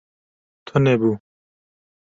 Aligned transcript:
Tunebû 0.65 1.11